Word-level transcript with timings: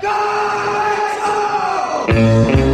Well, 0.00 0.14
a 2.08 2.67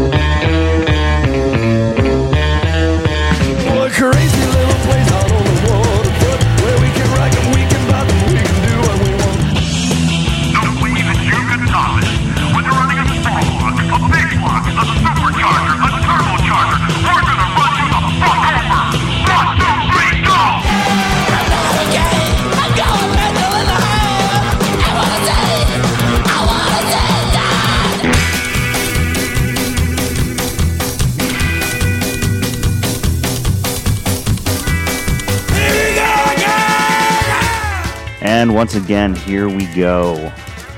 And 38.45 38.55
once 38.55 38.75
again, 38.75 39.15
here 39.15 39.49
we 39.49 39.65
go. 39.75 40.31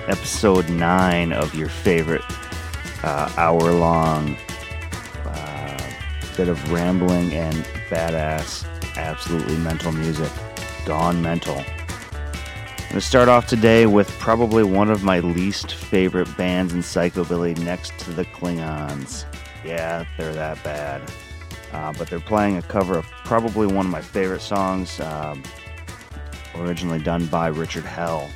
Episode 0.06 0.68
9 0.68 1.32
of 1.32 1.52
your 1.52 1.68
favorite 1.68 2.22
uh, 3.02 3.28
hour 3.36 3.72
long 3.72 4.36
uh, 5.24 5.90
bit 6.36 6.48
of 6.48 6.70
rambling 6.70 7.32
and 7.32 7.56
badass, 7.90 8.64
absolutely 8.96 9.56
mental 9.56 9.90
music. 9.90 10.30
Gone 10.84 11.20
Mental. 11.20 11.56
I'm 11.56 11.64
going 11.64 12.92
to 12.92 13.00
start 13.00 13.28
off 13.28 13.48
today 13.48 13.86
with 13.86 14.10
probably 14.20 14.62
one 14.62 14.88
of 14.88 15.02
my 15.02 15.18
least 15.18 15.74
favorite 15.74 16.36
bands 16.36 16.72
in 16.72 16.82
Psychobilly 16.82 17.58
next 17.58 17.98
to 17.98 18.12
the 18.12 18.26
Klingonz. 18.26 19.24
Yeah, 19.64 20.04
they're 20.16 20.32
that 20.34 20.62
bad. 20.62 21.02
Uh, 21.72 21.92
but 21.98 22.08
they're 22.08 22.20
playing 22.20 22.58
a 22.58 22.62
cover 22.62 22.96
of 22.96 23.06
probably 23.24 23.66
one 23.66 23.86
of 23.86 23.90
my 23.90 24.02
favorite 24.02 24.42
songs. 24.42 25.00
Um, 25.00 25.42
originally 26.60 26.98
done 26.98 27.26
by 27.26 27.48
Richard 27.48 27.84
Hell. 27.84 28.30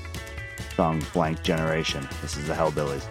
Song 0.76 1.04
Blank 1.12 1.42
Generation. 1.42 2.08
This 2.22 2.36
is 2.36 2.46
the 2.46 2.54
Hellbillies. 2.54 3.06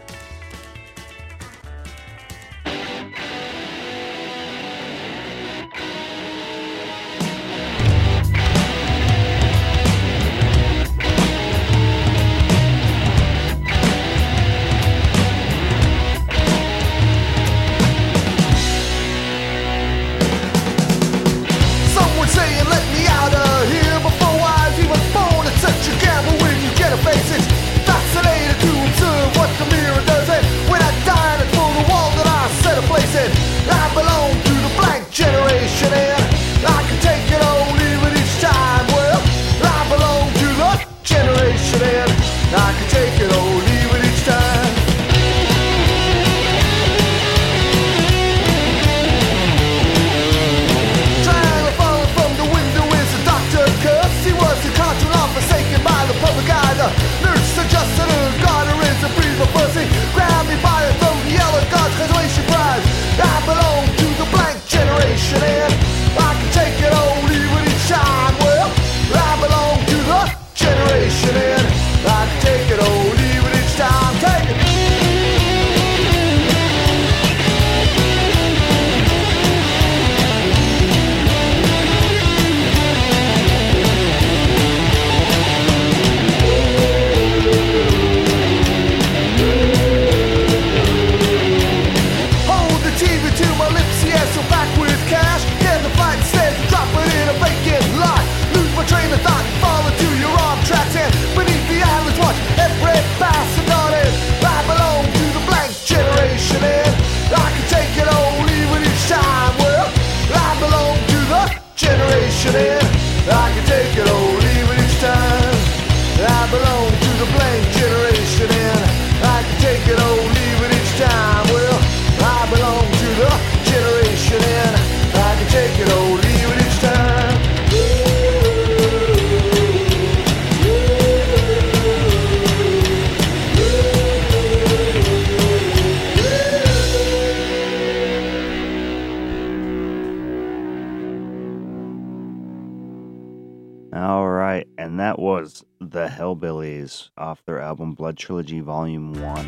Hellbillies 146.69 147.09
off 147.17 147.43
their 147.45 147.59
album 147.59 147.93
Blood 147.93 148.17
Trilogy 148.17 148.59
Volume 148.59 149.13
1 149.21 149.47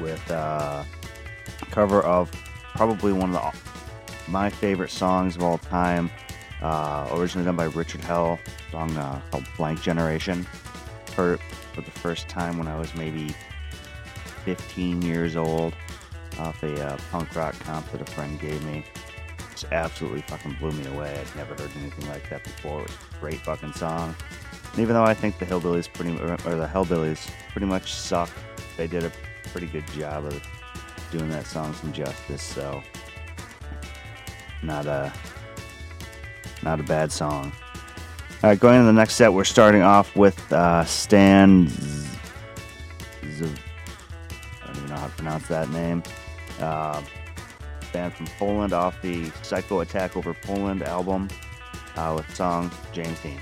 with 0.00 0.30
uh, 0.30 0.84
a 1.62 1.66
cover 1.66 2.02
of 2.02 2.30
probably 2.74 3.12
one 3.12 3.34
of 3.34 3.52
the, 3.54 4.30
my 4.30 4.50
favorite 4.50 4.90
songs 4.90 5.36
of 5.36 5.42
all 5.42 5.58
time, 5.58 6.10
uh, 6.62 7.08
originally 7.12 7.44
done 7.44 7.56
by 7.56 7.64
Richard 7.64 8.02
Hell, 8.02 8.38
song 8.70 8.96
uh, 8.96 9.20
called 9.30 9.44
Blank 9.56 9.82
Generation. 9.82 10.46
Heard 11.14 11.40
for 11.72 11.80
the 11.80 11.90
first 11.90 12.28
time 12.28 12.58
when 12.58 12.68
I 12.68 12.78
was 12.78 12.94
maybe 12.94 13.34
15 14.44 15.02
years 15.02 15.36
old 15.36 15.74
off 16.38 16.62
a 16.62 16.86
uh, 16.86 16.96
punk 17.10 17.34
rock 17.34 17.58
comp 17.60 17.90
that 17.90 18.00
a 18.00 18.12
friend 18.12 18.38
gave 18.38 18.62
me 18.64 18.84
just 19.50 19.72
absolutely 19.72 20.22
fucking 20.22 20.56
blew 20.60 20.70
me 20.70 20.86
away. 20.86 21.18
I'd 21.18 21.36
never 21.36 21.54
heard 21.60 21.70
anything 21.80 22.08
like 22.08 22.28
that 22.30 22.44
before. 22.44 22.82
It 22.82 22.88
was 22.88 22.96
a 23.16 23.20
great 23.20 23.40
fucking 23.40 23.72
song. 23.72 24.14
And 24.78 24.84
even 24.84 24.94
though 24.94 25.02
I 25.02 25.12
think 25.12 25.40
the 25.40 25.44
Hillbillies 25.44 25.92
pretty 25.92 26.12
or 26.22 26.54
the 26.54 26.68
Hellbillies 26.72 27.28
pretty 27.50 27.66
much 27.66 27.92
suck, 27.92 28.30
they 28.76 28.86
did 28.86 29.02
a 29.02 29.10
pretty 29.46 29.66
good 29.66 29.84
job 29.88 30.24
of 30.24 30.40
doing 31.10 31.28
that 31.30 31.46
song 31.46 31.74
some 31.74 31.92
justice. 31.92 32.40
So 32.40 32.80
not 34.62 34.86
a 34.86 35.12
not 36.62 36.78
a 36.78 36.84
bad 36.84 37.10
song. 37.10 37.50
All 38.44 38.50
right, 38.50 38.60
going 38.60 38.78
to 38.78 38.86
the 38.86 38.92
next 38.92 39.16
set, 39.16 39.32
we're 39.32 39.42
starting 39.42 39.82
off 39.82 40.14
with 40.14 40.40
uh, 40.52 40.84
Stan. 40.84 41.66
Z- 41.66 42.08
Z- 43.32 43.46
I 44.62 44.66
don't 44.68 44.76
even 44.76 44.90
know 44.90 44.96
how 44.96 45.08
to 45.08 45.12
pronounce 45.14 45.48
that 45.48 45.68
name. 45.70 46.04
Uh, 46.60 47.02
band 47.92 48.14
from 48.14 48.28
Poland 48.38 48.72
off 48.72 48.94
the 49.02 49.32
Psycho 49.42 49.80
Attack 49.80 50.16
Over 50.16 50.34
Poland 50.34 50.84
album 50.84 51.28
uh, 51.96 52.14
with 52.16 52.32
song 52.36 52.70
James 52.92 53.18
Dean. 53.22 53.40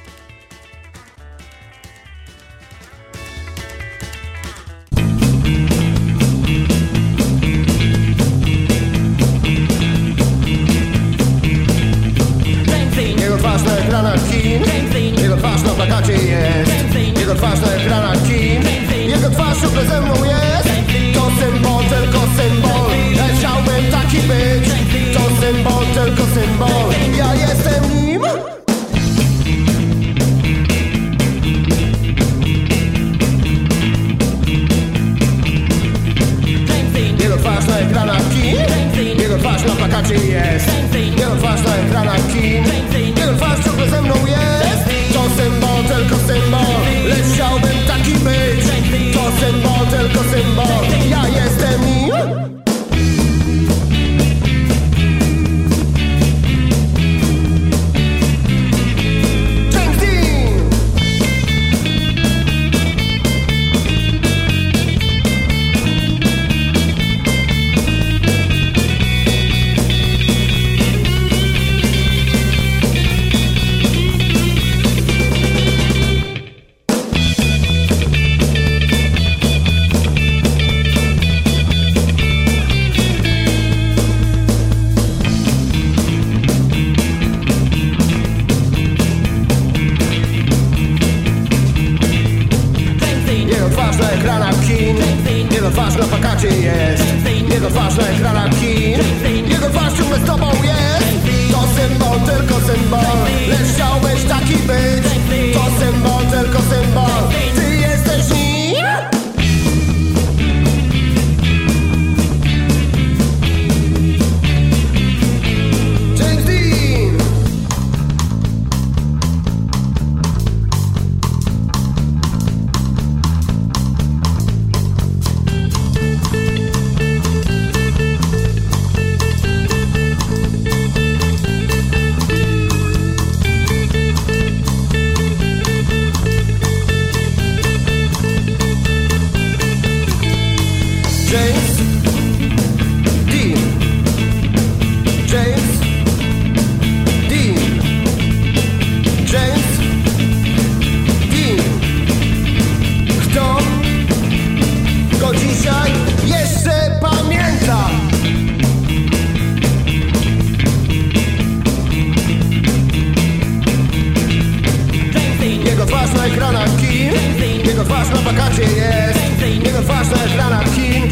wakacje 168.26 168.64
jest. 168.64 169.62
Nie 169.64 169.70
to 169.70 169.82
ważne 169.82 170.28
dla 170.34 170.50
nas 170.50 170.74
kim. 170.74 171.05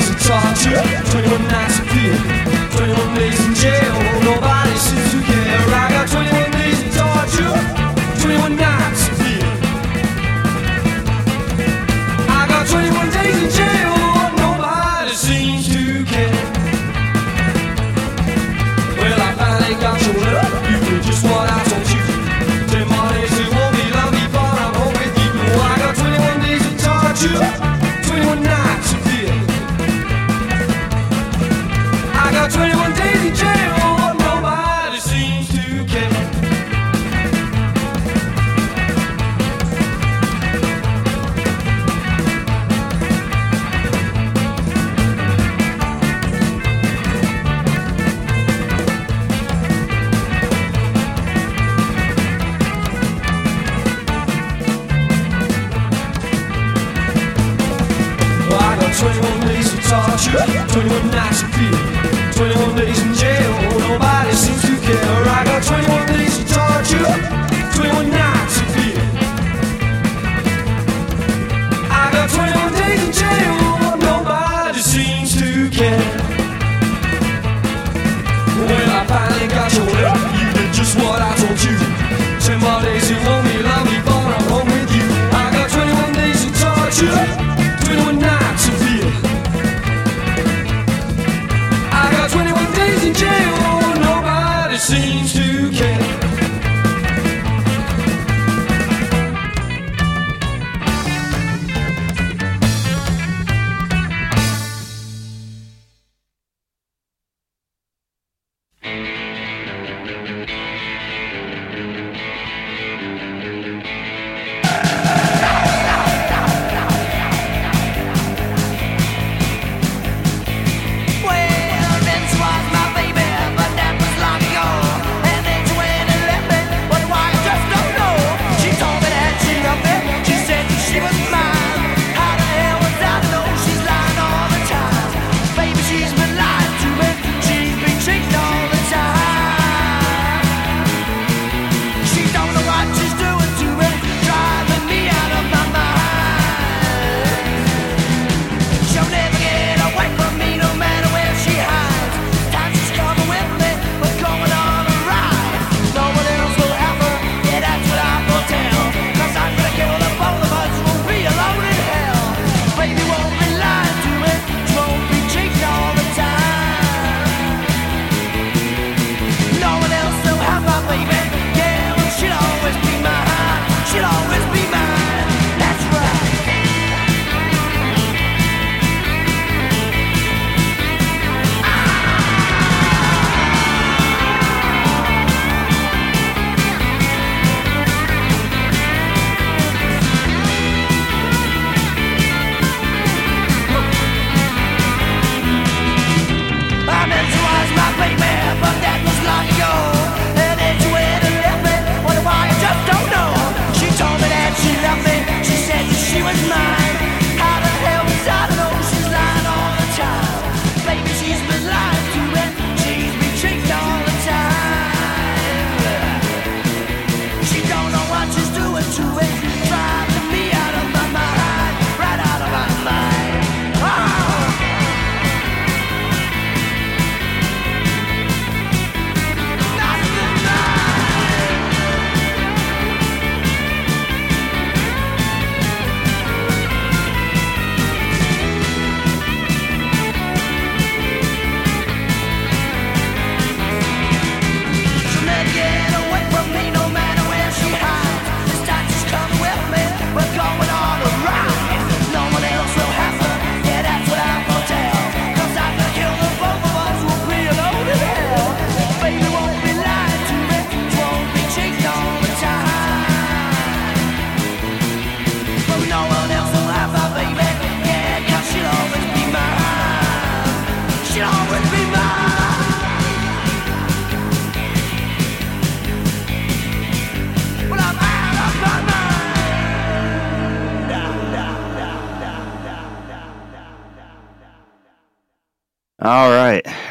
days 0.00 0.10
of 0.10 0.22
torture, 0.22 0.82
21 1.10 1.42
nights 1.48 1.78
of 1.78 1.86
fear, 1.88 2.16
21 2.72 3.14
days 3.14 3.46
in 3.46 3.54
jail. 3.54 3.94
Nobody 4.22 4.74
sees 4.76 5.14
you. 5.14 5.19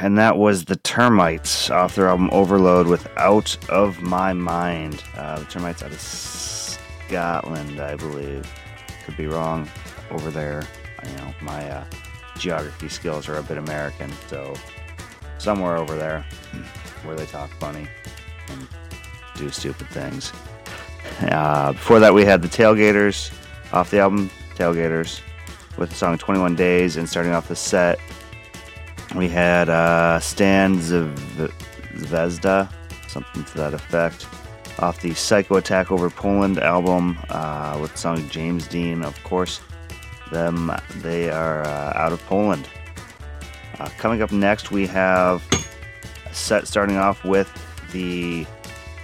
And 0.10 0.18
that 0.18 0.40
was 0.40 0.66
the 0.66 0.76
Termites 0.78 1.70
off 1.70 1.94
their 1.94 2.08
album 2.08 2.32
Overload 2.32 2.88
with 2.88 3.08
Out 3.16 3.56
of 3.70 4.02
My 4.02 4.34
Mind. 4.34 5.04
Uh, 5.16 5.38
the 5.38 5.46
Termites 5.46 5.84
out 5.84 5.92
of 5.92 6.02
Scotland, 6.02 7.80
I 7.80 7.96
believe. 7.96 8.52
Could 9.06 9.16
be 9.16 9.28
wrong 9.28 9.70
over 10.10 10.32
there. 10.32 10.64
You 11.06 11.16
know, 11.18 11.32
my 11.42 11.64
uh, 11.70 11.86
geography 12.40 12.90
skills 12.90 13.30
are 13.30 13.36
a 13.36 13.44
bit 13.44 13.60
American, 13.60 14.12
so 14.28 14.56
somewhere 15.38 15.78
over 15.78 15.96
there 15.96 16.26
where 17.04 17.16
they 17.16 17.28
talk 17.28 17.52
funny 17.60 17.88
and 18.48 18.68
do 19.36 19.52
stupid 19.52 19.90
things. 19.90 20.34
Uh, 21.22 21.74
before 21.74 22.00
that, 22.00 22.16
we 22.16 22.26
had 22.26 22.42
the 22.42 22.48
Tailgaters 22.48 23.32
off 23.74 23.92
the 23.92 24.00
album 24.00 24.32
Tailgaters 24.56 25.22
with 25.78 25.92
the 25.92 25.96
song 25.96 26.18
21 26.18 26.56
Days, 26.56 26.98
and 26.98 27.08
starting 27.08 27.32
off 27.32 27.48
the 27.48 27.56
set, 27.56 28.00
we 29.16 29.28
had 29.28 29.70
uh, 29.70 30.20
Stan 30.20 30.78
Zv- 30.78 31.52
Zvezda, 31.96 32.72
something 33.08 33.44
to 33.44 33.58
that 33.58 33.74
effect, 33.74 34.28
off 34.80 35.02
the 35.02 35.14
Psycho 35.14 35.56
Attack 35.58 35.92
Over 35.92 36.10
Poland 36.10 36.60
album 36.60 37.18
uh, 37.30 37.78
with 37.82 37.98
song 37.98 38.28
James 38.30 38.68
Dean, 38.68 39.04
of 39.04 39.22
course. 39.24 39.62
Them, 40.32 40.72
they 40.98 41.30
are 41.30 41.64
uh, 41.64 41.94
out 41.96 42.14
of 42.14 42.22
Poland. 42.28 42.70
Uh, 43.80 43.90
coming 43.98 44.22
up 44.22 44.32
next, 44.32 44.72
we 44.72 44.86
have 44.88 45.44
a 46.26 46.34
set 46.34 46.68
starting 46.68 46.98
off 46.98 47.24
with 47.26 47.52
the 47.92 48.46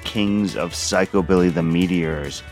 Kings 0.03 0.55
of 0.55 0.73
Psychobilly, 0.73 1.51
the 1.51 1.63
Meteors, 1.63 2.43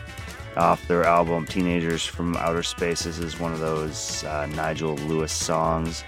off 0.56 0.86
their 0.88 1.04
album 1.04 1.46
Teenagers 1.46 2.04
from 2.04 2.36
Outer 2.36 2.62
Space. 2.62 3.04
This 3.04 3.18
is 3.18 3.38
one 3.38 3.52
of 3.52 3.60
those 3.60 4.24
uh, 4.24 4.46
Nigel 4.46 4.96
Lewis 4.96 5.32
songs. 5.32 6.02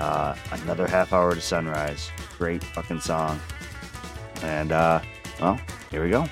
Uh, 0.00 0.34
another 0.50 0.86
half 0.86 1.12
hour 1.12 1.34
to 1.34 1.40
sunrise. 1.40 2.10
Great 2.38 2.62
fucking 2.62 3.00
song. 3.00 3.40
And, 4.42 4.72
uh, 4.72 5.00
well, 5.40 5.60
here 5.90 6.02
we 6.02 6.10
go. 6.10 6.26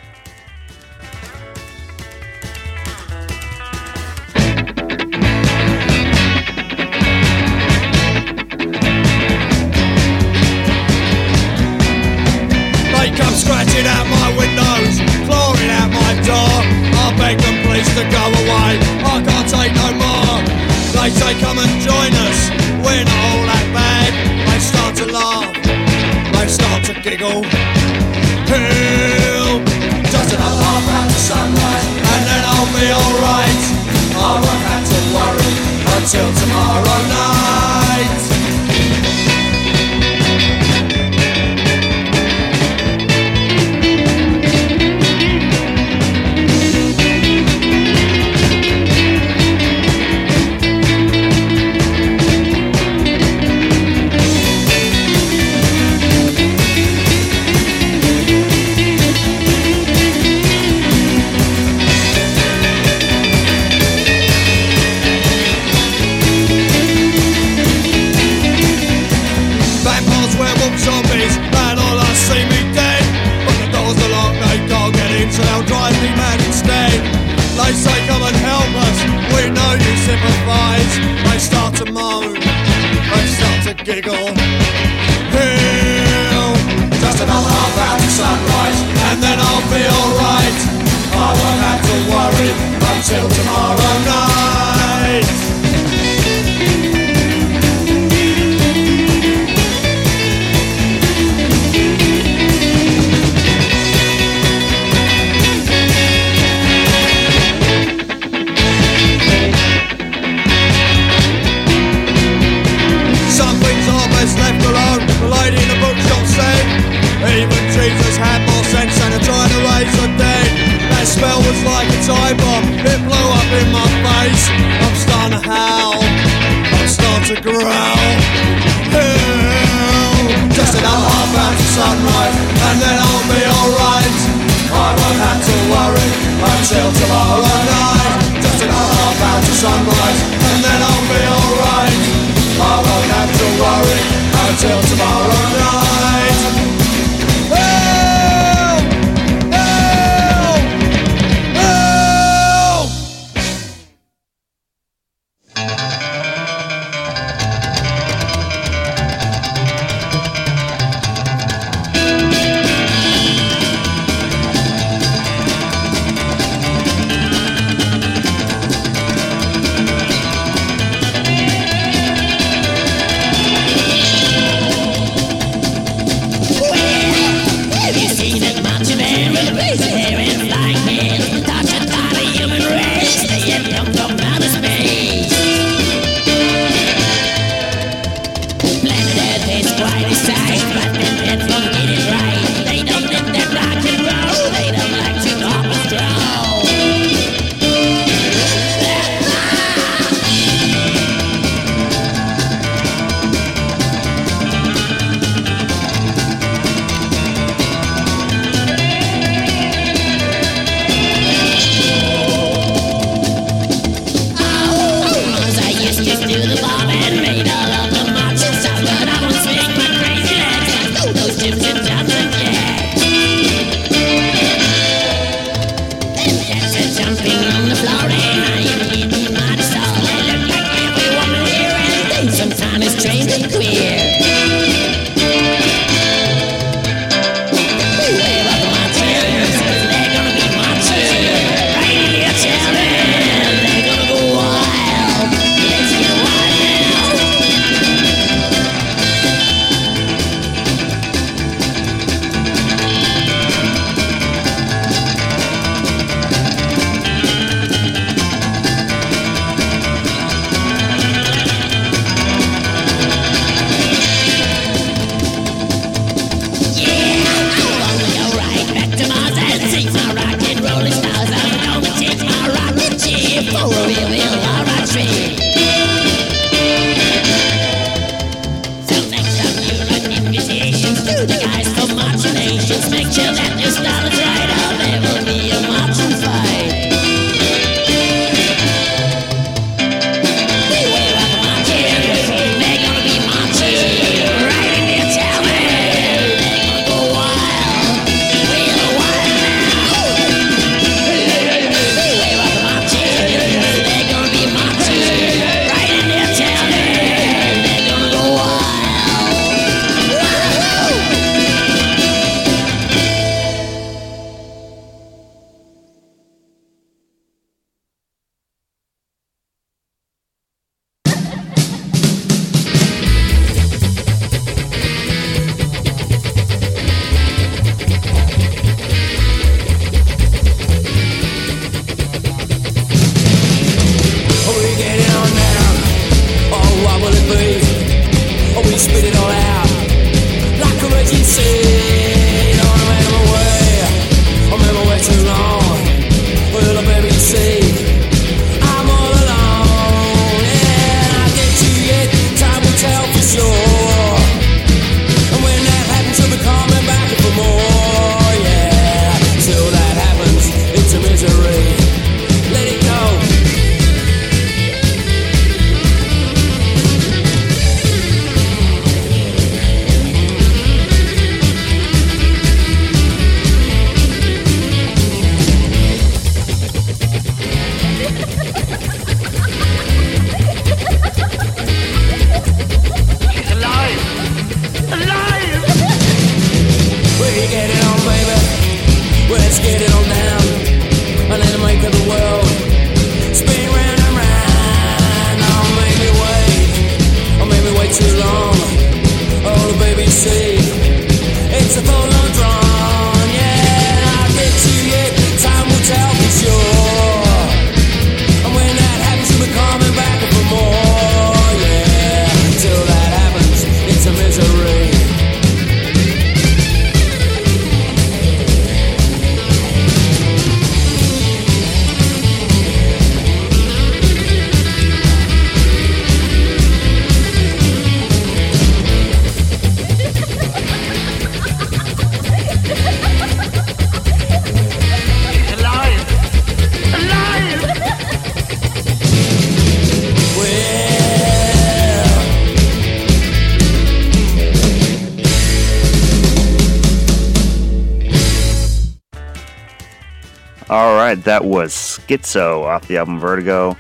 Right, 451.11 451.25
that 451.25 451.45
was 451.45 451.73
Skitzo 451.73 452.63
off 452.63 452.87
the 452.87 452.97
album 452.97 453.19
Vertigo 453.19 453.77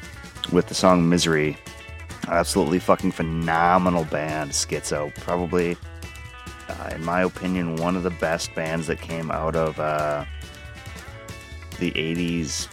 with 0.50 0.66
the 0.66 0.74
song 0.74 1.08
Misery. 1.08 1.56
Absolutely 2.26 2.80
fucking 2.80 3.12
phenomenal 3.12 4.04
band, 4.06 4.50
Skitzo. 4.50 5.14
Probably, 5.20 5.76
uh, 6.68 6.90
in 6.92 7.04
my 7.04 7.22
opinion, 7.22 7.76
one 7.76 7.94
of 7.94 8.02
the 8.02 8.10
best 8.10 8.52
bands 8.56 8.88
that 8.88 9.00
came 9.00 9.30
out 9.30 9.54
of 9.54 9.78
uh, 9.78 10.24
the 11.78 11.92
80s 11.92 12.66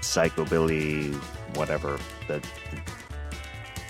psychobilly, 0.00 1.14
whatever, 1.54 1.98
that 2.28 2.46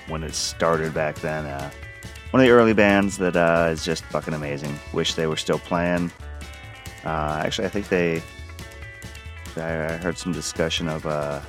when 0.09 0.25
it 0.25 0.35
started 0.35 0.93
back 0.93 1.15
then. 1.21 1.47
Uh, 1.47 1.71
one 2.31 2.43
of 2.43 2.45
the 2.45 2.53
early 2.53 2.73
bands 2.73 3.19
that 3.19 3.37
uh, 3.37 3.69
is 3.71 3.85
just 3.85 4.03
fucking 4.07 4.35
amazing. 4.35 4.77
Wish 4.93 5.15
they 5.15 5.29
were 5.29 5.37
still 5.37 5.61
playing. 5.61 6.11
Uh, 7.05 7.41
actually, 7.45 7.67
I 7.67 7.71
think 7.71 7.89
they 7.89 8.21
I 9.59 9.97
heard 9.97 10.19
some 10.19 10.33
discussion 10.33 10.89
of 10.89 11.07
uh, 11.07 11.41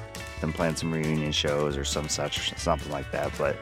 them 0.41 0.54
playing 0.54 0.76
some 0.76 0.91
reunion 0.91 1.32
shows 1.32 1.78
or 1.78 1.84
some 1.84 2.10
such, 2.10 2.58
something 2.58 2.91
like 2.91 3.12
that, 3.12 3.32
but 3.38 3.58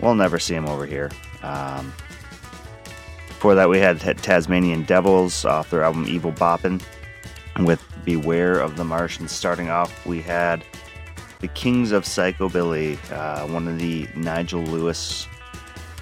we'll 0.00 0.14
never 0.14 0.38
see 0.38 0.54
them 0.54 0.66
over 0.66 0.86
here. 0.86 1.10
Um, 1.42 1.92
before 3.28 3.54
that, 3.54 3.68
we 3.68 3.78
had 3.78 4.00
Ta- 4.00 4.12
Tasmanian 4.14 4.82
Devils 4.82 5.44
off 5.44 5.70
their 5.70 5.82
album 5.82 6.06
Evil 6.08 6.32
Boppin' 6.32 6.82
with 7.60 7.82
Beware 8.04 8.58
of 8.60 8.76
the 8.76 8.84
Martians. 8.84 9.32
Starting 9.32 9.70
off, 9.70 10.04
we 10.06 10.20
had 10.20 10.64
the 11.40 11.48
Kings 11.48 11.92
of 11.92 12.04
Psychobilly, 12.04 12.98
uh, 13.10 13.46
one 13.46 13.66
of 13.66 13.78
the 13.78 14.06
Nigel 14.14 14.62
Lewis 14.62 15.26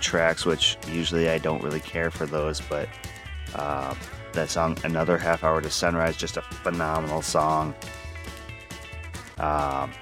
tracks, 0.00 0.44
which 0.44 0.76
usually 0.88 1.28
I 1.28 1.38
don't 1.38 1.62
really 1.62 1.80
care 1.80 2.10
for 2.10 2.26
those, 2.26 2.60
but 2.60 2.88
uh, 3.54 3.94
that 4.32 4.50
song 4.50 4.76
another 4.84 5.18
half 5.18 5.44
hour 5.44 5.60
to 5.60 5.70
sunrise 5.70 6.16
just 6.16 6.36
a 6.36 6.42
phenomenal 6.42 7.22
song. 7.22 7.74
Um, 9.38 9.92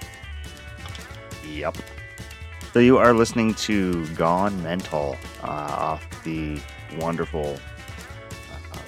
yep. 1.49 1.77
So 2.73 2.81
you 2.81 2.99
are 2.99 3.15
listening 3.15 3.55
to 3.55 4.07
gone 4.09 4.63
mental 4.63 5.17
uh, 5.43 5.47
off 5.47 6.07
the 6.25 6.61
wonderful 6.99 7.59
uh, 8.73 8.79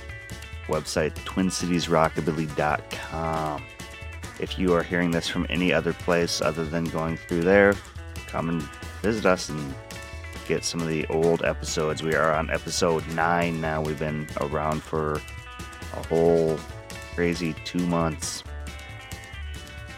website 0.66 1.14
twincitiesrockabilly.com 1.24 3.62
if 4.40 4.59
you 4.59 4.74
are 4.74 4.83
hearing 4.83 5.11
this 5.11 5.29
from 5.29 5.46
any 5.48 5.72
other 5.72 5.92
place 5.92 6.40
other 6.40 6.64
than 6.64 6.85
going 6.85 7.16
through 7.16 7.42
there 7.42 7.74
come 8.27 8.48
and 8.48 8.62
visit 9.03 9.27
us 9.27 9.48
and 9.48 9.74
get 10.48 10.64
some 10.64 10.80
of 10.80 10.88
the 10.88 11.06
old 11.08 11.44
episodes. 11.44 12.02
We 12.02 12.14
are 12.14 12.34
on 12.34 12.48
episode 12.48 13.06
9 13.08 13.61
now. 13.61 13.82
We've 13.82 13.98
been 13.98 14.26
around 14.40 14.82
for 14.82 15.20
a 15.92 16.06
whole 16.08 16.58
crazy 17.14 17.54
two 17.66 17.87
months. 17.87 18.42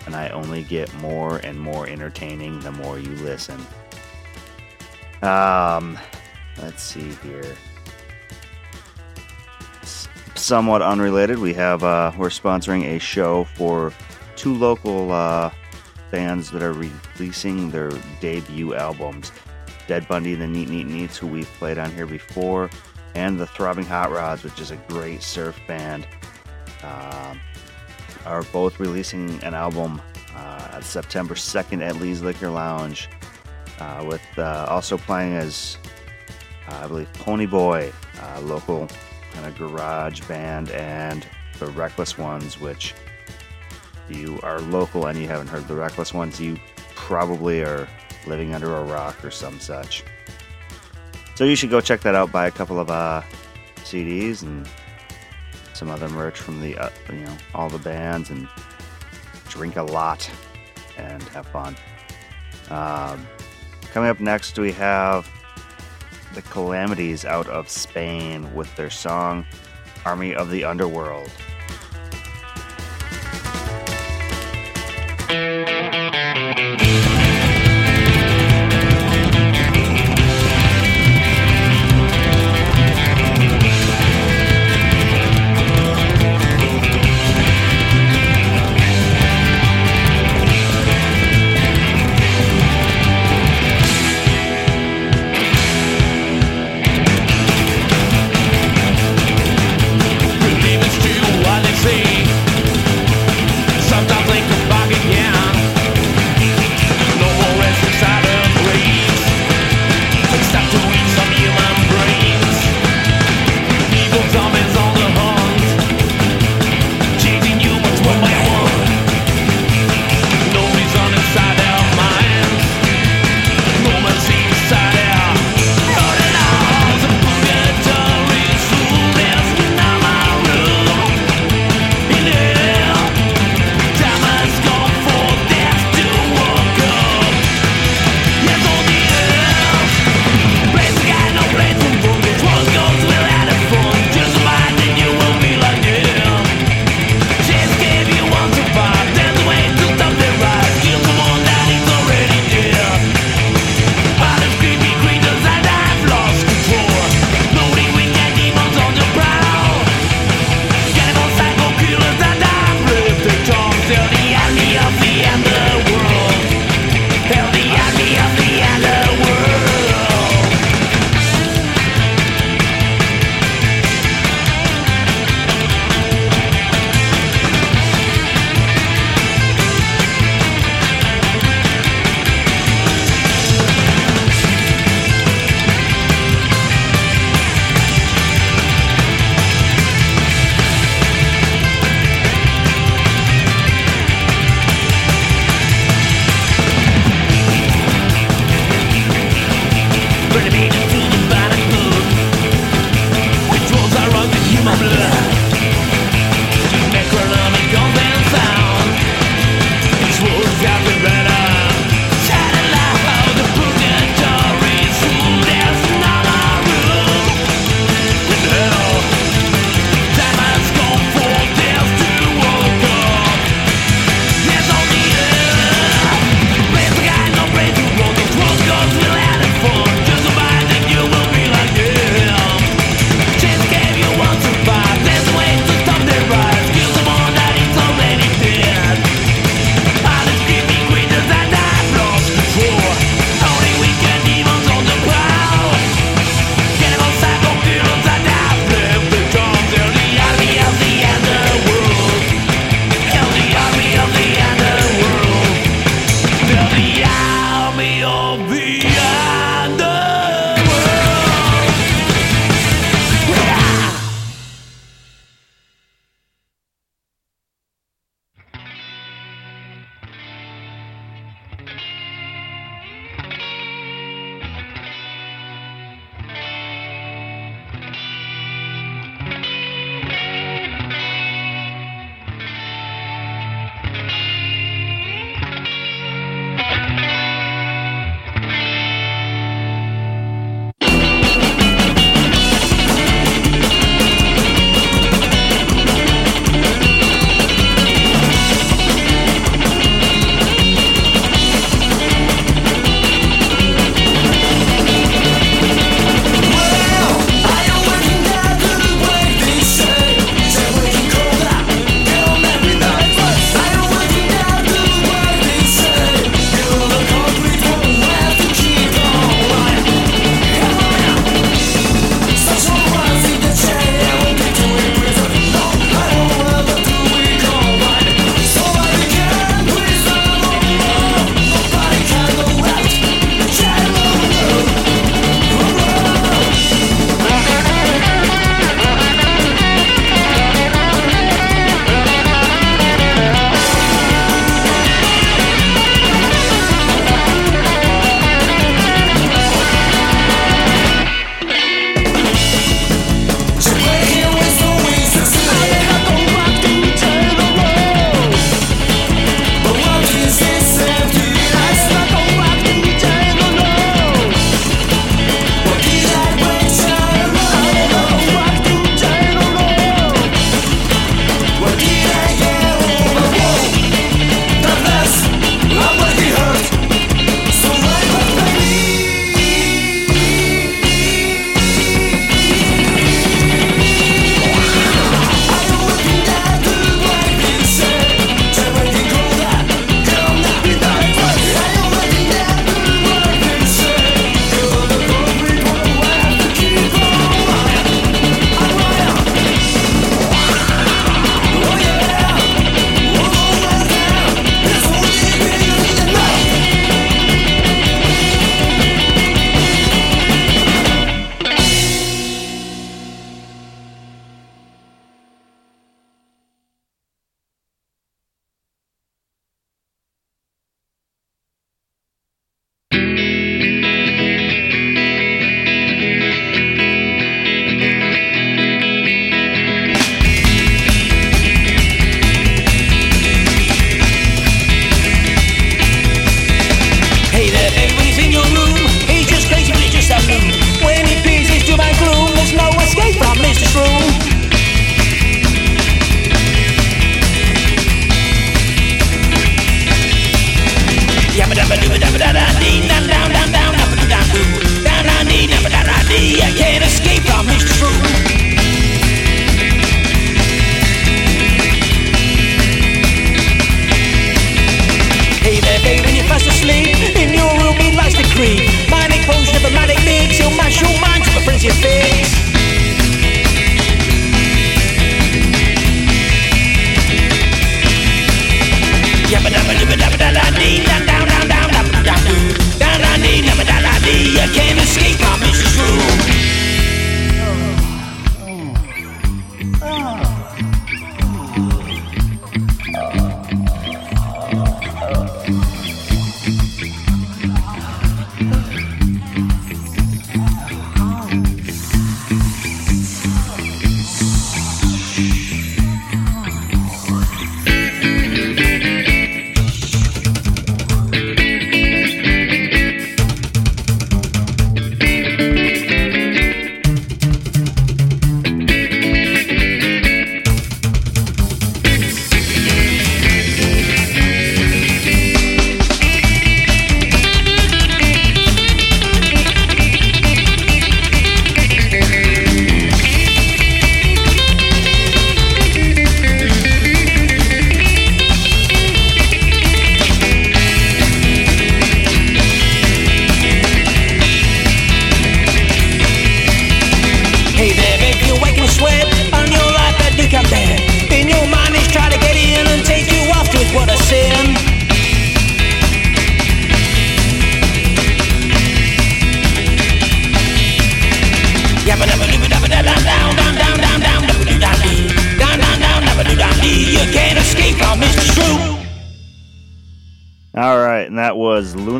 And 0.06 0.16
I 0.16 0.28
only 0.30 0.64
get 0.64 0.92
more 0.94 1.36
and 1.38 1.58
more 1.58 1.86
entertaining 1.86 2.58
the 2.60 2.72
more 2.72 2.98
you 2.98 3.10
listen. 3.16 3.64
Um, 5.22 5.96
let's 6.60 6.82
see 6.82 7.12
here. 7.22 7.56
S- 9.82 10.08
somewhat 10.34 10.82
unrelated, 10.82 11.38
we 11.38 11.54
have 11.54 11.84
uh, 11.84 12.10
we're 12.18 12.28
sponsoring 12.28 12.96
a 12.96 12.98
show 12.98 13.44
for 13.44 13.92
two 14.34 14.54
local 14.54 15.12
uh, 15.12 15.52
bands 16.10 16.50
that 16.50 16.62
are 16.62 16.72
releasing 16.72 17.70
their 17.70 17.90
debut 18.20 18.74
albums. 18.74 19.30
Dead 19.90 20.06
Bundy 20.06 20.36
the 20.36 20.46
Neat 20.46 20.68
Neat 20.68 20.86
Neats, 20.86 21.16
who 21.16 21.26
we've 21.26 21.52
played 21.54 21.76
on 21.76 21.90
here 21.90 22.06
before, 22.06 22.70
and 23.16 23.40
the 23.40 23.46
Throbbing 23.48 23.86
Hot 23.86 24.12
Rods, 24.12 24.44
which 24.44 24.60
is 24.60 24.70
a 24.70 24.76
great 24.76 25.20
surf 25.20 25.58
band, 25.66 26.06
um, 26.84 27.40
are 28.24 28.44
both 28.52 28.78
releasing 28.78 29.42
an 29.42 29.52
album 29.52 30.00
uh, 30.36 30.80
September 30.80 31.34
2nd 31.34 31.82
at 31.82 31.96
Lee's 31.96 32.22
Liquor 32.22 32.50
Lounge, 32.50 33.08
uh, 33.80 34.04
with 34.06 34.22
uh, 34.38 34.64
also 34.68 34.96
playing 34.96 35.34
as, 35.34 35.76
uh, 36.68 36.82
I 36.84 36.86
believe, 36.86 37.12
Pony 37.14 37.46
Boy, 37.46 37.92
uh, 38.22 38.40
local 38.42 38.86
kind 39.32 39.44
of 39.44 39.58
garage 39.58 40.20
band, 40.28 40.70
and 40.70 41.26
the 41.58 41.66
Reckless 41.66 42.16
Ones, 42.16 42.60
which 42.60 42.94
you 44.08 44.38
are 44.44 44.60
local 44.60 45.06
and 45.06 45.18
you 45.18 45.26
haven't 45.26 45.48
heard 45.48 45.66
the 45.66 45.74
Reckless 45.74 46.14
Ones, 46.14 46.40
you 46.40 46.60
probably 46.94 47.62
are 47.62 47.88
living 48.26 48.54
under 48.54 48.74
a 48.76 48.84
rock 48.84 49.24
or 49.24 49.30
some 49.30 49.58
such. 49.60 50.04
So 51.34 51.44
you 51.44 51.56
should 51.56 51.70
go 51.70 51.80
check 51.80 52.00
that 52.02 52.14
out. 52.14 52.30
Buy 52.30 52.46
a 52.46 52.50
couple 52.50 52.78
of 52.78 52.90
uh, 52.90 53.22
CDs 53.76 54.42
and 54.42 54.68
some 55.72 55.88
other 55.88 56.08
merch 56.10 56.38
from 56.38 56.60
the 56.60 56.76
uh, 56.76 56.90
you 57.10 57.20
know 57.20 57.36
all 57.54 57.70
the 57.70 57.78
bands 57.78 58.28
and 58.28 58.46
drink 59.48 59.76
a 59.76 59.82
lot 59.82 60.30
and 60.98 61.22
have 61.24 61.46
fun. 61.46 61.74
Um, 62.68 63.26
coming 63.92 64.10
up 64.10 64.20
next, 64.20 64.58
we 64.58 64.72
have 64.72 65.28
the 66.34 66.42
Calamities 66.42 67.24
out 67.24 67.48
of 67.48 67.68
Spain 67.68 68.54
with 68.54 68.74
their 68.76 68.90
song 68.90 69.46
"Army 70.04 70.34
of 70.34 70.50
the 70.50 70.64
Underworld." 70.64 71.30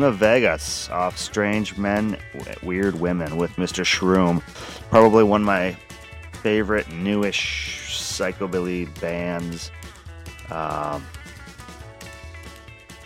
Was 0.01 0.11
Luna 0.11 0.17
Vegas 0.17 0.89
off 0.89 1.17
Strange 1.17 1.77
Men, 1.77 2.17
Weird 2.63 2.99
Women 2.99 3.37
with 3.37 3.51
Mr. 3.57 3.83
Shroom. 3.83 4.41
Probably 4.89 5.23
one 5.23 5.41
of 5.41 5.47
my 5.47 5.73
favorite 6.41 6.91
newish 6.91 7.87
psychobilly 7.89 8.87
bands. 8.99 9.71
Um, 10.49 11.05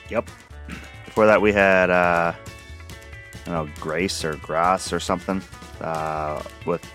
yep. 0.10 0.30
Before 1.06 1.26
that, 1.26 1.42
we 1.42 1.52
had, 1.52 1.90
uh, 1.90 2.34
I 2.34 3.46
don't 3.46 3.54
know, 3.68 3.74
Grace 3.80 4.24
or 4.24 4.36
Grass 4.38 4.94
or 4.94 5.00
something 5.00 5.42
uh, 5.82 6.42
with 6.66 6.86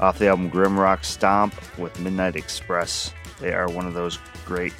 off 0.00 0.18
the 0.18 0.28
album 0.28 0.50
Grimrock 0.50 1.04
Stomp 1.04 1.54
with 1.78 1.98
Midnight 2.00 2.36
Express. 2.36 3.12
They 3.40 3.52
are 3.52 3.68
one 3.68 3.86
of 3.86 3.94
those 3.94 4.18
great 4.44 4.74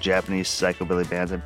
Japanese 0.00 0.48
psychobilly 0.48 1.08
bands. 1.08 1.32
I 1.32 1.40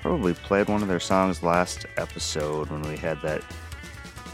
probably 0.00 0.34
played 0.34 0.68
one 0.68 0.82
of 0.82 0.88
their 0.88 1.00
songs 1.00 1.42
last 1.42 1.86
episode 1.96 2.70
when 2.70 2.82
we 2.82 2.96
had 2.96 3.20
that 3.22 3.42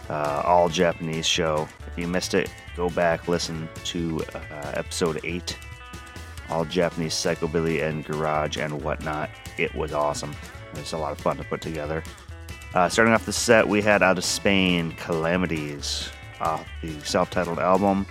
uh, 0.08 0.42
all 0.44 0.68
Japanese 0.68 1.26
show. 1.26 1.68
If 1.86 1.98
you 1.98 2.06
missed 2.08 2.34
it, 2.34 2.50
go 2.76 2.88
back 2.90 3.28
listen 3.28 3.68
to 3.84 4.22
uh, 4.34 4.72
episode 4.74 5.20
eight, 5.24 5.56
all 6.48 6.64
Japanese 6.64 7.14
psychobilly 7.14 7.82
and 7.86 8.04
garage 8.04 8.56
and 8.58 8.82
whatnot. 8.82 9.30
It 9.58 9.74
was 9.74 9.92
awesome. 9.92 10.34
It 10.72 10.78
was 10.78 10.92
a 10.92 10.98
lot 10.98 11.12
of 11.12 11.18
fun 11.18 11.36
to 11.38 11.44
put 11.44 11.60
together. 11.60 12.02
Uh, 12.74 12.88
starting 12.88 13.14
off 13.14 13.24
the 13.24 13.32
set, 13.32 13.66
we 13.66 13.80
had 13.80 14.02
out 14.02 14.18
of 14.18 14.24
Spain 14.24 14.92
Calamities 14.92 16.10
off 16.40 16.66
the 16.82 17.00
self-titled 17.00 17.58
album 17.58 18.06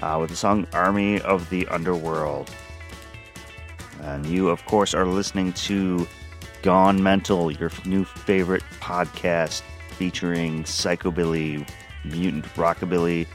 uh, 0.00 0.16
with 0.20 0.30
the 0.30 0.36
song 0.36 0.66
"Army 0.72 1.20
of 1.20 1.48
the 1.50 1.66
Underworld." 1.68 2.50
And 4.00 4.24
you, 4.24 4.48
of 4.48 4.64
course, 4.64 4.94
are 4.94 5.04
listening 5.04 5.52
to 5.52 6.08
Gone 6.62 7.02
Mental, 7.02 7.50
your 7.50 7.70
new 7.84 8.04
favorite 8.04 8.62
podcast 8.80 9.62
featuring 9.92 10.64
psychobilly, 10.64 11.68
mutant 12.04 12.44
rockabilly, 12.54 13.26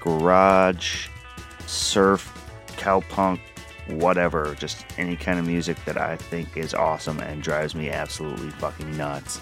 garage, 0.00 1.08
surf, 1.66 2.32
cowpunk, 2.76 3.40
whatever. 3.88 4.54
Just 4.58 4.84
any 4.98 5.16
kind 5.16 5.38
of 5.38 5.46
music 5.46 5.82
that 5.84 5.96
I 5.96 6.16
think 6.16 6.56
is 6.56 6.74
awesome 6.74 7.20
and 7.20 7.42
drives 7.42 7.74
me 7.74 7.90
absolutely 7.90 8.50
fucking 8.50 8.96
nuts. 8.96 9.40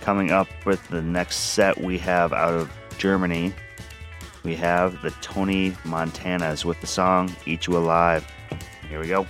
Coming 0.00 0.30
up 0.30 0.48
with 0.64 0.86
the 0.88 1.02
next 1.02 1.36
set, 1.36 1.80
we 1.80 1.98
have 1.98 2.32
out 2.32 2.54
of 2.54 2.70
Germany, 2.98 3.52
we 4.44 4.54
have 4.56 5.00
the 5.02 5.10
Tony 5.22 5.70
Montanas 5.84 6.64
with 6.64 6.80
the 6.80 6.86
song 6.86 7.34
Eat 7.46 7.66
You 7.66 7.78
Alive. 7.78 8.30
Here 8.88 9.00
we 9.00 9.08
go. 9.08 9.26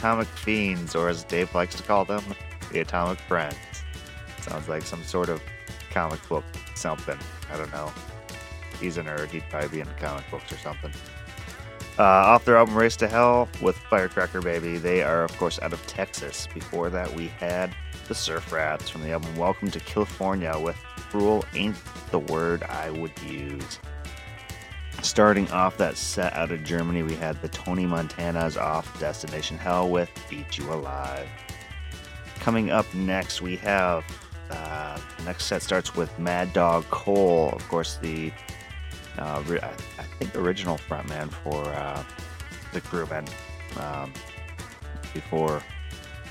Atomic 0.00 0.28
Fiends, 0.28 0.94
or 0.96 1.10
as 1.10 1.24
Dave 1.24 1.54
likes 1.54 1.74
to 1.74 1.82
call 1.82 2.06
them, 2.06 2.24
the 2.72 2.80
Atomic 2.80 3.18
Friends. 3.20 3.54
Sounds 4.40 4.66
like 4.66 4.80
some 4.80 5.04
sort 5.04 5.28
of 5.28 5.42
comic 5.90 6.26
book 6.26 6.42
something. 6.74 7.18
I 7.52 7.58
don't 7.58 7.70
know. 7.70 7.92
He's 8.80 8.96
a 8.96 9.02
nerd. 9.02 9.28
He'd 9.28 9.42
probably 9.50 9.68
be 9.68 9.80
into 9.80 9.92
comic 9.96 10.24
books 10.30 10.50
or 10.50 10.56
something. 10.56 10.90
Uh, 11.98 12.02
off 12.02 12.46
their 12.46 12.56
album 12.56 12.76
Race 12.76 12.96
to 12.96 13.08
Hell 13.08 13.46
with 13.60 13.76
Firecracker 13.76 14.40
Baby. 14.40 14.78
They 14.78 15.02
are, 15.02 15.22
of 15.22 15.36
course, 15.36 15.58
out 15.60 15.74
of 15.74 15.86
Texas. 15.86 16.48
Before 16.54 16.88
that, 16.88 17.14
we 17.14 17.26
had 17.26 17.76
the 18.08 18.14
Surf 18.14 18.50
Rats 18.50 18.88
from 18.88 19.02
the 19.02 19.10
album 19.10 19.36
Welcome 19.36 19.70
to 19.70 19.80
California 19.80 20.58
with 20.58 20.76
Cruel 21.10 21.44
Ain't 21.52 21.76
the 22.10 22.20
Word 22.20 22.62
I 22.62 22.88
Would 22.88 23.20
Use. 23.20 23.78
Starting 25.02 25.50
off 25.50 25.76
that 25.78 25.96
set 25.96 26.32
out 26.34 26.52
of 26.52 26.62
Germany, 26.62 27.02
we 27.02 27.14
had 27.14 27.40
the 27.40 27.48
Tony 27.48 27.86
Montana's 27.86 28.56
off 28.56 28.98
Destination 29.00 29.56
Hell 29.56 29.88
with 29.88 30.10
Beat 30.28 30.58
You 30.58 30.72
Alive. 30.72 31.26
Coming 32.38 32.70
up 32.70 32.86
next, 32.94 33.40
we 33.40 33.56
have 33.56 34.04
uh, 34.50 34.98
the 35.18 35.24
next 35.24 35.46
set 35.46 35.62
starts 35.62 35.94
with 35.96 36.16
Mad 36.18 36.52
Dog 36.52 36.84
Cole, 36.90 37.50
of 37.50 37.66
course, 37.68 37.96
the 37.96 38.30
uh, 39.18 39.42
I, 39.48 39.70
I 39.98 40.02
think 40.18 40.36
original 40.36 40.76
frontman 40.78 41.30
for 41.30 41.64
uh, 41.64 42.02
the 42.72 42.80
group, 42.82 43.10
and 43.10 43.28
um, 43.78 44.12
before 45.14 45.62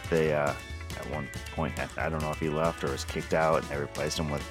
they 0.10 0.34
uh, 0.34 0.54
at 0.98 1.10
one 1.12 1.28
point, 1.56 1.74
I, 1.80 2.06
I 2.06 2.10
don't 2.10 2.22
know 2.22 2.32
if 2.32 2.40
he 2.40 2.50
left 2.50 2.84
or 2.84 2.92
was 2.92 3.04
kicked 3.04 3.34
out, 3.34 3.62
and 3.62 3.70
they 3.70 3.78
replaced 3.78 4.20
him 4.20 4.30
with 4.30 4.44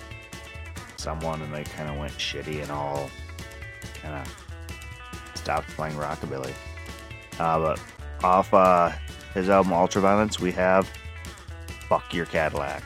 someone, 0.96 1.40
and 1.40 1.54
they 1.54 1.64
kind 1.64 1.88
of 1.88 1.96
went 1.96 2.12
shitty 2.12 2.62
and 2.62 2.70
all 2.70 3.10
kind 4.08 4.26
of 4.26 5.38
stopped 5.38 5.68
playing 5.70 5.96
rockabilly. 5.96 6.52
Uh, 7.38 7.58
but 7.58 7.80
off 8.24 8.52
uh, 8.52 8.90
his 9.34 9.48
album 9.48 9.72
Ultraviolence, 9.72 10.40
we 10.40 10.52
have 10.52 10.90
"Fuck 11.88 12.12
Your 12.14 12.26
Cadillac." 12.26 12.82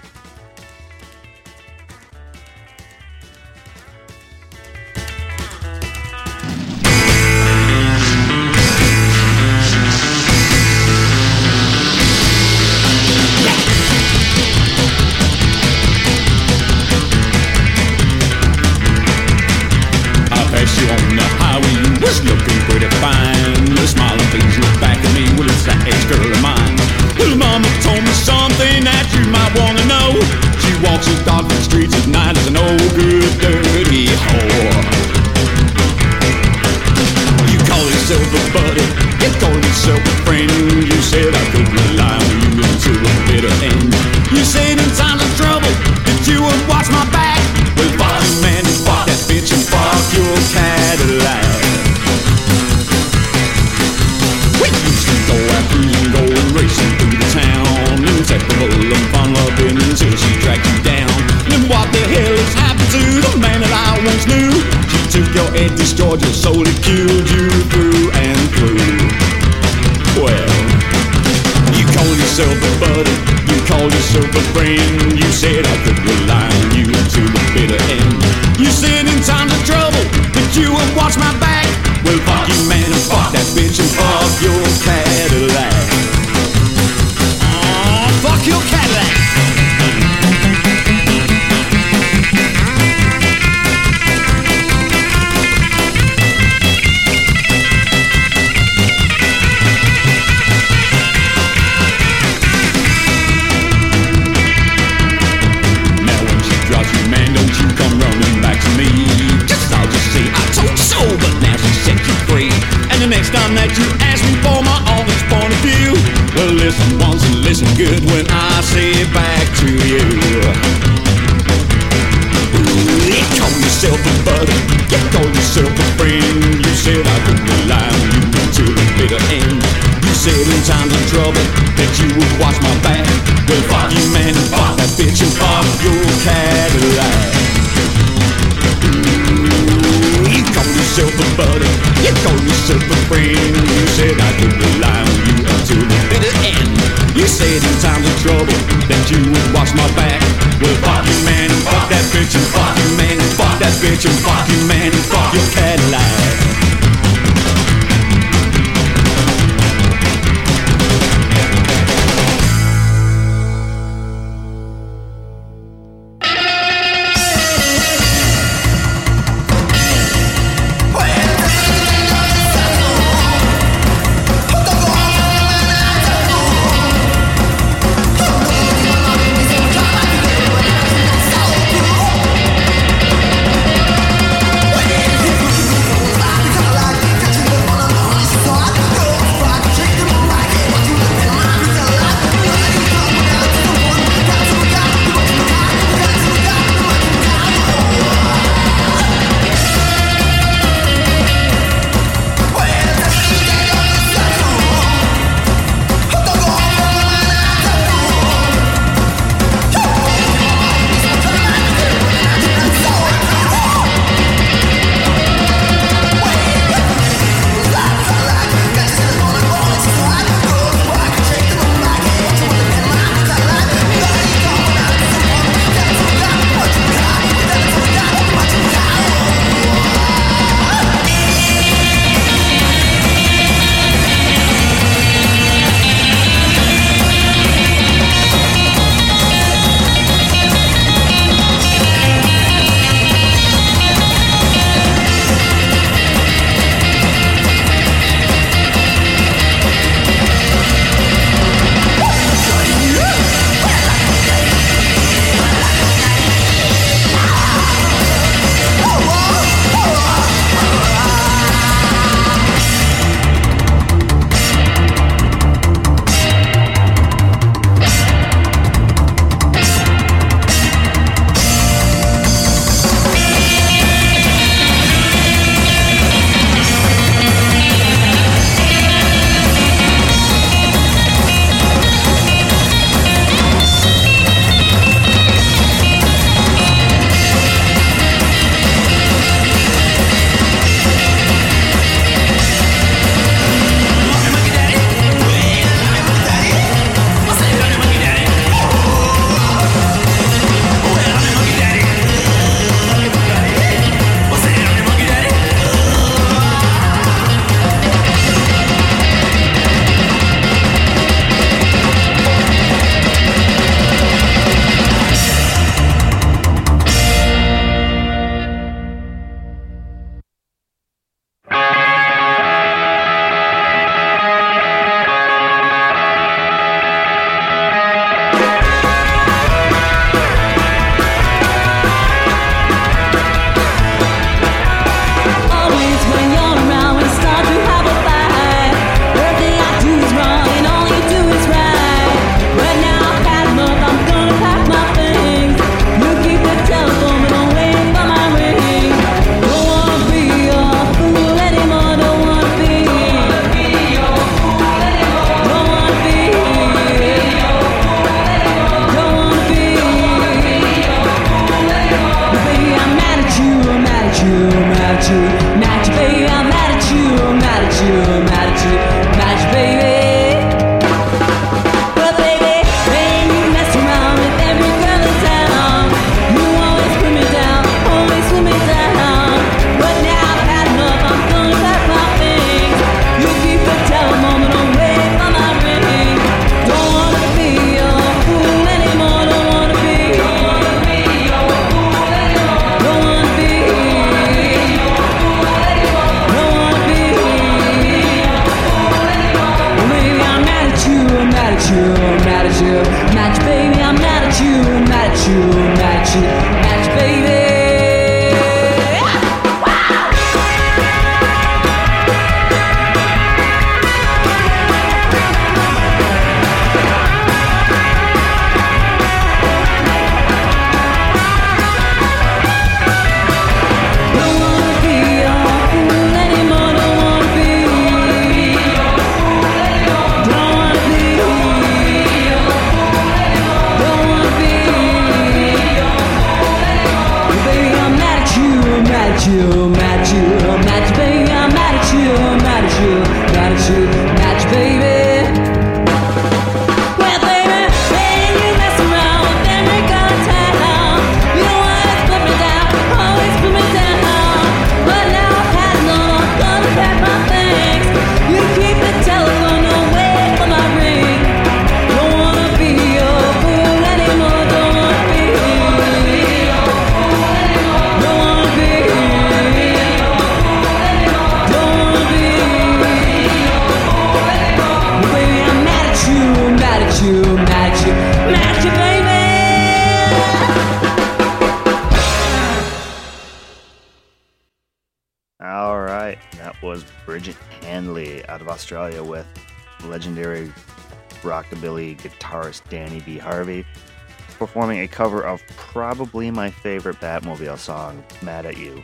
Cover 494.93 495.23
of 495.23 495.43
probably 495.57 496.31
my 496.31 496.51
favorite 496.51 497.01
Batmobile 497.01 497.59
song, 497.59 498.05
"Mad 498.23 498.47
at 498.47 498.57
You." 498.57 498.83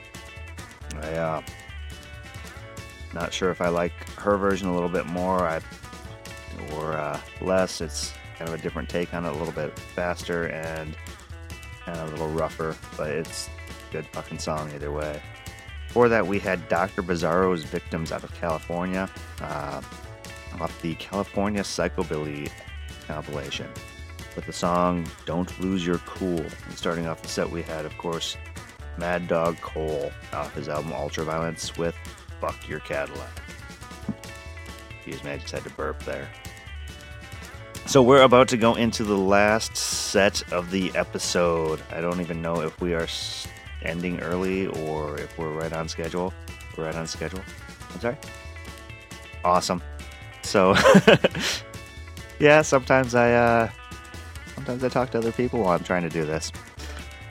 I 1.01 1.13
uh, 1.15 1.43
not 3.15 3.33
sure 3.33 3.51
if 3.51 3.61
I 3.61 3.69
like 3.69 3.93
her 4.19 4.37
version 4.37 4.69
a 4.69 4.75
little 4.75 4.89
bit 4.89 5.07
more, 5.07 5.47
I, 5.47 5.61
or 6.75 6.95
uh, 6.95 7.21
less. 7.41 7.81
It's 7.81 8.13
kind 8.37 8.49
of 8.49 8.59
a 8.59 8.63
different 8.63 8.89
take 8.89 9.15
on 9.15 9.25
it, 9.25 9.29
a 9.29 9.33
little 9.33 9.53
bit 9.53 9.79
faster 9.79 10.47
and 10.49 10.97
a 11.87 12.07
little 12.07 12.29
rougher, 12.29 12.77
but 12.97 13.11
it's 13.11 13.49
a 13.49 13.93
good 13.93 14.07
fucking 14.09 14.39
song 14.39 14.71
either 14.75 14.93
way. 14.93 15.23
Before 15.87 16.09
that, 16.09 16.27
we 16.27 16.39
had 16.39 16.69
Dr. 16.69 17.03
Bizarro's 17.03 17.65
Victims 17.65 18.13
out 18.13 18.23
of 18.25 18.35
California 18.35 19.09
uh, 19.41 19.81
off 20.61 20.83
the 20.83 20.95
California 20.97 21.63
Psychobilly 21.63 22.51
compilation 23.07 23.69
with 24.39 24.47
the 24.47 24.53
song 24.53 25.05
Don't 25.27 25.59
Lose 25.59 25.85
Your 25.85 25.99
Cool. 26.07 26.39
And 26.39 26.77
starting 26.77 27.09
off 27.09 27.21
the 27.23 27.29
set, 27.29 27.51
we 27.51 27.61
had, 27.61 27.85
of 27.85 27.99
course, 27.99 28.37
Mad 28.97 29.27
Dog 29.27 29.61
Cole 29.61 30.13
off 30.33 30.55
his 30.55 30.69
album 30.69 30.93
Ultraviolence 30.93 31.77
with 31.77 31.97
Fuck 32.41 32.69
Your 32.69 32.79
Cadillac. 32.79 33.43
Excuse 34.97 35.25
me, 35.25 35.33
I 35.33 35.39
just 35.39 35.51
had 35.51 35.65
to 35.65 35.71
burp 35.71 36.01
there. 36.05 36.29
So 37.85 38.01
we're 38.01 38.23
about 38.23 38.47
to 38.51 38.57
go 38.57 38.77
into 38.77 39.03
the 39.03 39.17
last 39.17 39.77
set 39.77 40.53
of 40.53 40.71
the 40.71 40.95
episode. 40.95 41.83
I 41.91 42.01
don't 42.01 42.21
even 42.21 42.41
know 42.41 42.61
if 42.61 42.81
we 42.81 42.95
are 42.95 43.09
ending 43.83 44.21
early 44.21 44.69
or 44.69 45.19
if 45.19 45.37
we're 45.37 45.51
right 45.53 45.73
on 45.73 45.89
schedule. 45.89 46.33
We're 46.77 46.85
right 46.85 46.95
on 46.95 47.09
schedule. 47.09 47.41
I'm 47.93 48.01
sorry. 48.01 48.17
Awesome. 49.45 49.83
So, 50.43 50.77
yeah, 52.39 52.63
sometimes 52.63 53.17
I 53.17 53.33
uh, 53.33 53.71
sometimes 54.59 54.83
I 54.83 54.89
talk 54.89 55.11
to 55.13 55.19
other 55.19 55.31
people 55.31 55.61
while 55.61 55.71
I'm 55.71 55.85
trying 55.85 56.03
to 56.03 56.09
do 56.09 56.25
this. 56.25 56.51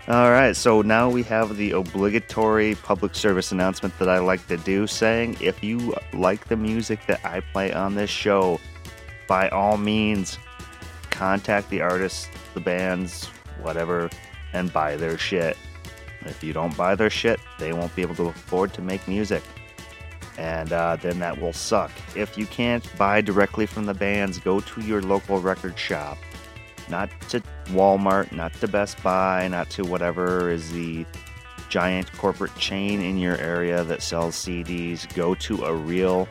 All 0.07 0.31
right, 0.31 0.55
so 0.55 0.81
now 0.81 1.09
we 1.09 1.23
have 1.23 1.57
the 1.57 1.71
obligatory 1.71 2.75
public 2.75 3.15
service 3.15 3.51
announcement 3.51 3.99
that 3.99 4.07
I 4.07 4.19
like 4.19 4.47
to 4.47 4.55
do 4.55 4.87
saying 4.87 5.35
if 5.41 5.61
you 5.61 5.93
like 6.13 6.47
the 6.47 6.55
music 6.55 7.01
that 7.07 7.19
I 7.25 7.41
play 7.41 7.73
on 7.73 7.95
this 7.95 8.09
show, 8.09 8.61
by 9.27 9.49
all 9.49 9.75
means, 9.75 10.39
contact 11.09 11.69
the 11.69 11.81
artists, 11.81 12.29
the 12.53 12.61
bands, 12.61 13.25
whatever, 13.61 14.09
and 14.53 14.71
buy 14.71 14.95
their 14.95 15.17
shit. 15.17 15.57
If 16.21 16.41
you 16.41 16.53
don't 16.53 16.77
buy 16.77 16.95
their 16.95 17.09
shit, 17.09 17.41
they 17.59 17.73
won't 17.73 17.93
be 17.93 18.03
able 18.03 18.15
to 18.15 18.27
afford 18.27 18.73
to 18.75 18.81
make 18.81 19.05
music. 19.05 19.43
And 20.37 20.71
uh, 20.71 20.95
then 20.95 21.19
that 21.19 21.41
will 21.41 21.51
suck. 21.51 21.91
If 22.15 22.37
you 22.37 22.45
can't 22.45 22.89
buy 22.97 23.19
directly 23.19 23.65
from 23.65 23.85
the 23.85 23.93
bands, 23.93 24.39
go 24.39 24.61
to 24.61 24.81
your 24.81 25.01
local 25.01 25.41
record 25.41 25.77
shop. 25.77 26.17
Not 26.89 27.09
to 27.29 27.41
Walmart, 27.67 28.31
not 28.31 28.53
to 28.55 28.67
Best 28.67 29.01
Buy, 29.03 29.47
not 29.47 29.69
to 29.71 29.83
whatever 29.83 30.49
is 30.49 30.71
the 30.71 31.05
giant 31.69 32.11
corporate 32.13 32.55
chain 32.55 33.01
in 33.01 33.17
your 33.17 33.37
area 33.37 33.83
that 33.83 34.01
sells 34.01 34.35
CDs. 34.35 35.13
Go 35.13 35.35
to 35.35 35.65
a 35.65 35.75
real 35.75 36.27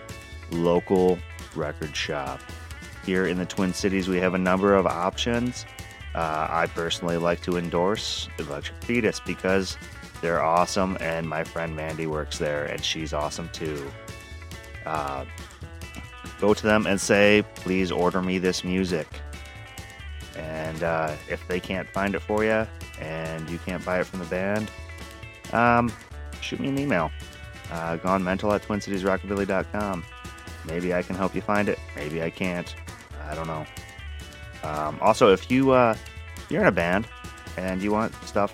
local 0.51 1.19
record 1.55 1.95
shop. 1.95 2.41
Here 3.05 3.27
in 3.27 3.39
the 3.39 3.47
Twin 3.47 3.73
Cities, 3.73 4.09
we 4.09 4.17
have 4.19 4.35
a 4.35 4.39
number 4.39 4.75
of 4.75 4.87
options. 4.87 5.67
Uh, 6.15 6.47
I 6.51 6.67
personally 6.67 7.19
like 7.19 7.43
to 7.43 7.59
endorse 7.59 8.29
Electric 8.39 8.83
Fetus 8.83 9.21
because 9.21 9.77
they're 10.23 10.43
awesome, 10.43 10.97
and 11.01 11.29
my 11.29 11.45
friend 11.45 11.77
Mandy 11.77 12.07
works 12.07 12.39
there, 12.39 12.65
and 12.65 12.83
she's 12.83 13.13
awesome 13.13 13.51
too. 13.51 13.91
Uh, 14.87 15.27
go 16.41 16.55
to 16.55 16.63
them 16.63 16.87
and 16.87 17.01
say, 17.01 17.45
please 17.57 17.93
order 17.93 18.23
me 18.23 18.39
this 18.39 18.65
music. 18.65 19.07
And 20.37 20.83
uh, 20.83 21.15
if 21.29 21.47
they 21.49 21.61
can't 21.61 21.89
find 21.89 22.15
it 22.15 22.21
for 22.21 22.45
you 22.45 22.67
and 23.01 23.49
you 23.49 23.59
can't 23.59 23.85
buy 23.85 24.01
it 24.01 24.07
from 24.07 24.21
the 24.21 24.27
band, 24.27 24.71
um, 25.53 25.93
shoot 26.41 26.61
me 26.61 26.69
an 26.69 26.79
email. 26.79 27.11
Uh, 27.73 27.97
gone 27.97 28.23
mental 28.23 28.53
at 28.53 28.63
twincitiesrockabilly.com. 28.63 30.05
Maybe 30.67 30.95
I 30.95 31.03
can 31.03 31.17
help 31.17 31.35
you 31.35 31.41
find 31.41 31.69
it. 31.69 31.79
Maybe 31.95 32.23
I 32.23 32.31
can't. 32.31 32.75
I 33.29 33.35
don't 33.35 33.47
know. 33.47 33.67
Um, 34.63 34.99
also, 35.01 35.33
if 35.33 35.51
you 35.51 35.71
uh, 35.73 35.97
you're 36.49 36.63
in 36.63 36.67
a 36.69 36.73
band 36.73 37.07
and 37.57 37.83
you 37.83 37.93
want 37.93 38.15
stuff 38.25 38.53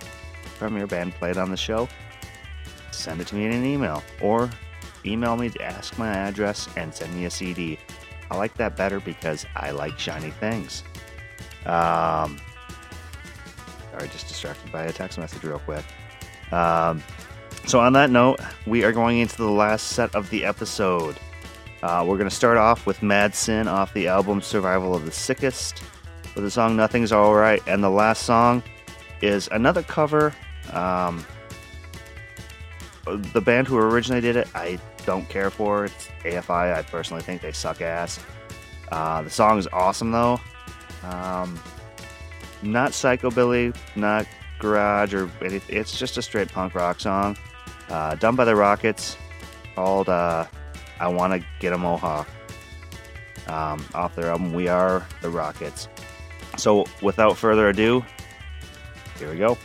from 0.59 0.77
your 0.77 0.87
band 0.87 1.15
played 1.15 1.37
on 1.37 1.51
the 1.51 1.57
show, 1.57 1.89
send 2.91 3.21
it 3.21 3.27
to 3.29 3.35
me 3.35 3.47
in 3.47 3.53
an 3.53 3.65
email 3.65 4.03
or 4.21 4.51
email 5.05 5.37
me 5.37 5.51
to 5.51 5.63
ask 5.63 5.99
my 5.99 6.09
address 6.09 6.69
and 6.77 6.95
send 6.95 7.15
me 7.15 7.25
a 7.25 7.31
CD. 7.31 7.79
I 8.31 8.37
like 8.37 8.55
that 8.55 8.77
better 8.77 9.01
because 9.01 9.45
I 9.57 9.73
like 9.73 9.99
shiny 9.99 10.31
things. 10.31 10.85
Um, 11.67 12.41
sorry, 13.91 14.09
just 14.09 14.29
distracted 14.29 14.71
by 14.73 14.85
a 14.85 14.93
text 14.93 15.19
message 15.19 15.43
real 15.45 15.59
quick. 15.61 15.85
Um, 16.53 17.03
so, 17.67 17.79
on 17.81 17.93
that 17.93 18.11
note, 18.11 18.41
we 18.67 18.85
are 18.85 18.93
going 18.93 19.19
into 19.19 19.37
the 19.37 19.51
last 19.51 19.89
set 19.89 20.15
of 20.15 20.29
the 20.31 20.45
episode. 20.45 21.17
Uh, 21.83 22.05
we're 22.07 22.17
going 22.17 22.29
to 22.29 22.35
start 22.35 22.59
off 22.59 22.87
with 22.87 23.03
Mad 23.03 23.35
Sin 23.35 23.69
off 23.69 23.93
the 23.95 24.09
album 24.09 24.41
Survival 24.41 24.95
of 24.95 25.05
the 25.05 25.13
Sickest 25.13 25.83
with 26.35 26.45
the 26.45 26.51
song 26.51 26.77
Nothing's 26.77 27.13
Alright. 27.13 27.63
And 27.67 27.83
the 27.83 27.91
last 27.91 28.25
song 28.25 28.63
is 29.21 29.49
another 29.53 29.83
cover. 29.83 30.35
Um, 30.73 31.25
the 33.05 33.41
band 33.41 33.67
who 33.67 33.79
originally 33.79 34.21
did 34.21 34.37
it, 34.37 34.49
I 34.55 34.79
don't 35.05 35.29
care 35.29 35.51
for. 35.51 35.87
It's 35.87 36.09
AFI. 36.25 36.75
I 36.75 36.83
personally 36.83 37.23
think 37.23 37.43
they 37.43 37.53
suck 37.53 37.81
ass. 37.81 38.21
Uh, 38.91 39.23
the 39.23 39.31
song 39.31 39.59
is 39.59 39.67
awesome 39.73 40.13
though, 40.13 40.39
um, 41.05 41.59
not 42.63 42.93
psychobilly, 42.93 43.75
not 43.97 44.27
garage 44.59 45.13
or 45.15 45.29
anything. 45.41 45.77
It's 45.77 45.99
just 45.99 46.17
a 46.17 46.23
straight 46.23 46.49
punk 46.49 46.75
rock 46.75 47.01
song, 47.01 47.37
uh, 47.89 48.15
done 48.17 48.37
by 48.37 48.45
the 48.45 48.55
Rockets, 48.55 49.17
called 49.75 50.09
uh, 50.09 50.47
"I 51.01 51.09
Want 51.09 51.33
to 51.33 51.47
Get 51.61 51.73
a 51.73 51.79
Mohawk." 51.79 52.29
Um, 53.49 53.85
off 53.95 54.15
their 54.15 54.31
album, 54.31 54.53
"We 54.53 54.69
Are 54.69 55.07
the 55.21 55.31
Rockets." 55.31 55.89
So, 56.57 56.87
without 57.01 57.37
further 57.37 57.69
ado, 57.69 58.05
here 59.19 59.31
we 59.31 59.39
go. 59.39 59.59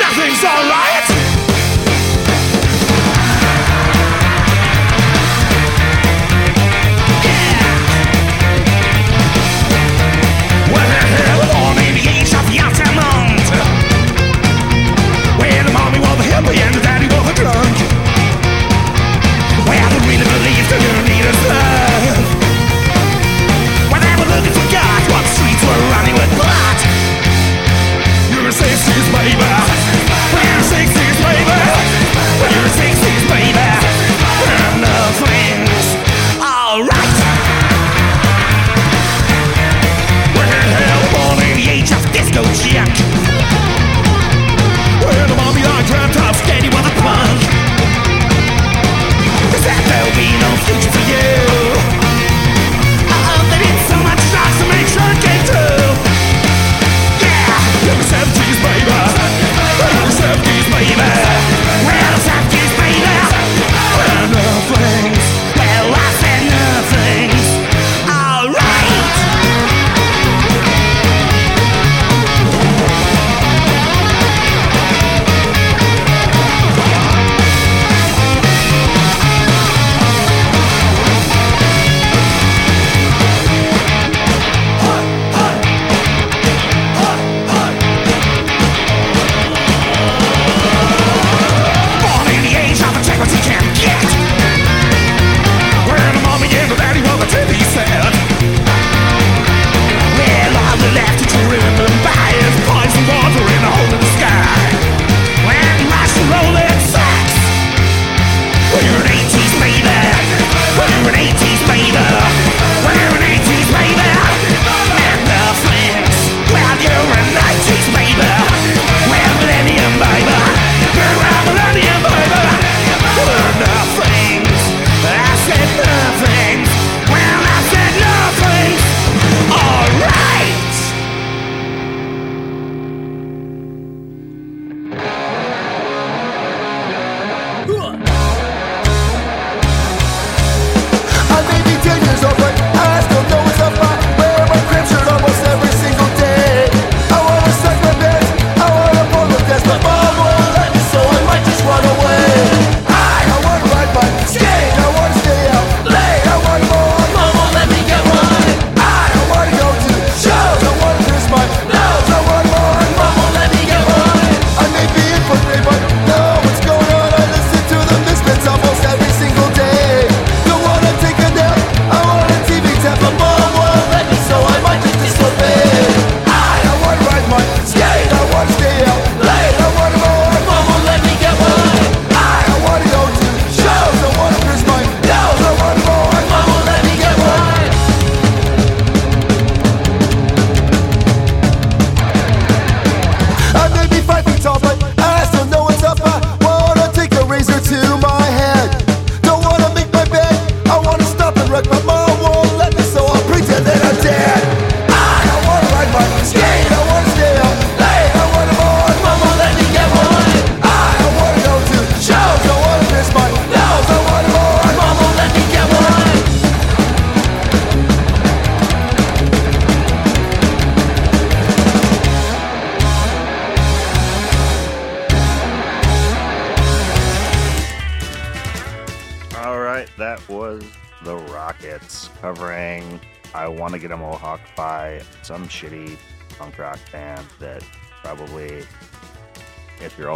Nothing's 0.00 0.44
alright. 0.44 0.89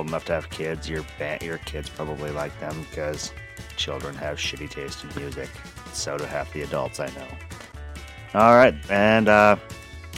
old 0.05 0.11
enough 0.11 0.25
to 0.27 0.33
have 0.35 0.51
kids, 0.51 0.89
your 0.89 1.05
ba- 1.19 1.39
your 1.43 1.59
kids 1.59 1.89
probably 1.89 2.31
like 2.31 2.59
them 2.61 2.87
because 2.91 3.33
children 3.77 4.15
have 4.15 4.37
shitty 4.37 4.69
taste 4.69 5.03
in 5.03 5.11
music. 5.21 5.49
So 5.93 6.19
do 6.19 6.25
half 6.25 6.53
the 6.53 6.63
adults 6.63 7.01
I 7.01 7.07
know. 7.07 7.29
All 8.35 8.55
right, 8.55 8.75
and 8.91 9.29
uh, 9.29 9.57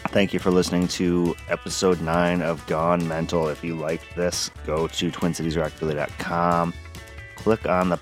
thank 0.08 0.32
you 0.32 0.40
for 0.40 0.50
listening 0.50 0.88
to 0.88 1.36
episode 1.48 2.00
nine 2.00 2.42
of 2.42 2.66
Gone 2.66 3.06
Mental. 3.06 3.48
If 3.48 3.62
you 3.62 3.76
like 3.76 4.14
this, 4.14 4.50
go 4.66 4.88
to 4.88 5.10
twincitiesrockabilly.com, 5.10 6.74
click 7.36 7.66
on 7.68 7.90
the 7.90 7.98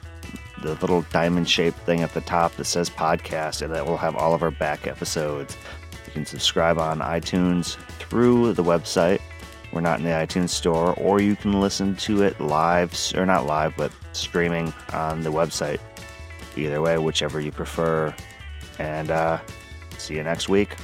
the 0.62 0.74
little 0.76 1.02
diamond 1.12 1.46
shaped 1.46 1.76
thing 1.80 2.00
at 2.00 2.14
the 2.14 2.22
top 2.22 2.54
that 2.54 2.64
says 2.64 2.88
podcast, 2.88 3.60
and 3.60 3.74
that 3.74 3.84
will 3.84 3.98
have 3.98 4.16
all 4.16 4.32
of 4.32 4.42
our 4.42 4.52
back 4.52 4.86
episodes. 4.86 5.58
You 6.06 6.12
can 6.12 6.24
subscribe 6.24 6.78
on 6.78 7.00
iTunes 7.00 7.76
through 7.98 8.54
the 8.54 8.64
website 8.64 9.20
we're 9.74 9.80
not 9.80 9.98
in 9.98 10.04
the 10.04 10.12
iTunes 10.12 10.50
store, 10.50 10.94
or 10.94 11.20
you 11.20 11.34
can 11.34 11.60
listen 11.60 11.96
to 11.96 12.22
it 12.22 12.40
live, 12.40 12.94
or 13.16 13.26
not 13.26 13.44
live, 13.44 13.74
but 13.76 13.90
streaming 14.12 14.72
on 14.92 15.22
the 15.22 15.30
website. 15.32 15.80
Either 16.56 16.80
way, 16.80 16.96
whichever 16.96 17.40
you 17.40 17.50
prefer. 17.50 18.14
And 18.78 19.10
uh, 19.10 19.40
see 19.98 20.14
you 20.14 20.22
next 20.22 20.48
week. 20.48 20.76